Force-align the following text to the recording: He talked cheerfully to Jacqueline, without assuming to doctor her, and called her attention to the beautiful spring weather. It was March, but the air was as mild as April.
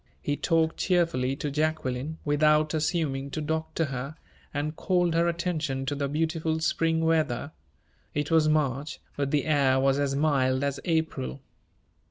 He 0.19 0.35
talked 0.35 0.77
cheerfully 0.77 1.35
to 1.35 1.51
Jacqueline, 1.51 2.17
without 2.25 2.73
assuming 2.73 3.29
to 3.29 3.39
doctor 3.39 3.85
her, 3.85 4.15
and 4.51 4.75
called 4.75 5.13
her 5.13 5.27
attention 5.27 5.85
to 5.85 5.93
the 5.93 6.07
beautiful 6.07 6.59
spring 6.59 7.01
weather. 7.05 7.51
It 8.15 8.31
was 8.31 8.49
March, 8.49 8.99
but 9.15 9.29
the 9.29 9.45
air 9.45 9.79
was 9.79 9.99
as 9.99 10.15
mild 10.15 10.63
as 10.63 10.79
April. 10.85 11.39